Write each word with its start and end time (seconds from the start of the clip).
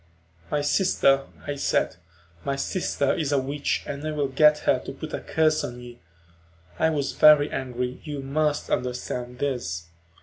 "My 0.49 0.61
sister," 0.61 1.25
I 1.45 1.53
said. 1.53 1.97
"My 2.43 2.55
sister 2.55 3.13
is 3.13 3.31
a 3.31 3.37
witch 3.37 3.83
and 3.85 4.03
I 4.07 4.11
will 4.13 4.29
get 4.29 4.57
her 4.65 4.79
to 4.79 4.91
put 4.93 5.13
a 5.13 5.19
curse 5.19 5.63
on 5.63 5.79
you." 5.79 5.99
I 6.79 6.89
was 6.89 7.11
very 7.11 7.51
angry, 7.51 8.01
you 8.03 8.23
must 8.23 8.71
understand 8.71 9.37
this. 9.37 9.85